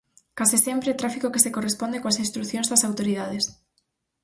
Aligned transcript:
Case 0.37 0.57
sempre, 0.67 0.99
tráfico 1.01 1.31
que 1.33 1.43
se 1.45 1.53
corresponde 1.55 2.01
coas 2.01 2.21
instrucións 2.25 2.67
das 2.71 2.85
autoridades. 2.89 3.45